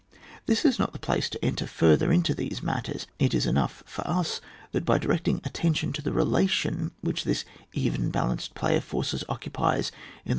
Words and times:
This 0.47 0.65
is 0.65 0.79
not 0.79 0.93
the 0.93 0.97
place 0.99 1.29
to 1.29 1.45
enter 1.45 1.67
further 1.67 2.11
into 2.11 2.33
these 2.33 2.63
matters; 2.63 3.05
it 3.19 3.35
is 3.35 3.45
enough 3.45 3.83
for 3.85 4.01
us 4.07 4.41
that 4.71 4.83
by 4.83 4.97
directing 4.97 5.39
at 5.43 5.53
tention 5.53 5.93
to 5.93 6.01
the 6.01 6.11
relation 6.11 6.89
which 7.01 7.23
this 7.23 7.45
even 7.73 8.09
balanced 8.09 8.55
play 8.55 8.75
of 8.77 8.83
forces 8.83 9.23
occupies 9.29 9.89
in 10.25 10.29
the 10.29 10.29